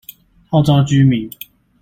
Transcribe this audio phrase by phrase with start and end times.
[0.49, 1.29] 號召居民